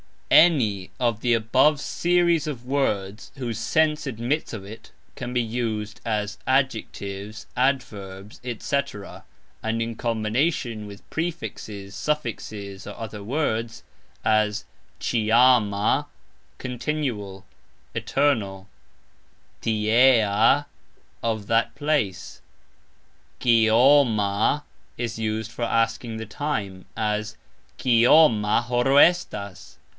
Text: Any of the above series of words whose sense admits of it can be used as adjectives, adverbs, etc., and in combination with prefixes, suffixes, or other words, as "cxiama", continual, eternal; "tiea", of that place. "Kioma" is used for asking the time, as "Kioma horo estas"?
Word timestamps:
Any 0.31 0.89
of 0.99 1.19
the 1.19 1.33
above 1.35 1.79
series 1.81 2.47
of 2.47 2.65
words 2.65 3.31
whose 3.35 3.59
sense 3.59 4.07
admits 4.07 4.51
of 4.53 4.63
it 4.63 4.89
can 5.15 5.31
be 5.33 5.41
used 5.41 5.99
as 6.05 6.37
adjectives, 6.47 7.45
adverbs, 7.55 8.39
etc., 8.43 9.25
and 9.61 9.79
in 9.79 9.95
combination 9.95 10.87
with 10.87 11.07
prefixes, 11.11 11.93
suffixes, 11.95 12.87
or 12.87 12.97
other 12.97 13.21
words, 13.21 13.83
as 14.23 14.63
"cxiama", 15.01 16.05
continual, 16.57 17.45
eternal; 17.93 18.69
"tiea", 19.61 20.65
of 21.21 21.47
that 21.47 21.75
place. 21.75 22.41
"Kioma" 23.41 24.63
is 24.97 25.19
used 25.19 25.51
for 25.51 25.63
asking 25.63 26.17
the 26.17 26.25
time, 26.25 26.85
as 26.97 27.35
"Kioma 27.77 28.61
horo 28.63 28.95
estas"? 28.95 29.75